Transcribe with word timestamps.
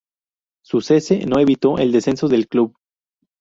Su 0.63 0.81
cese 0.81 1.27
no 1.27 1.39
evitó 1.39 1.77
el 1.77 1.91
descenso 1.91 2.27
del 2.27 2.47
club. 2.47 2.73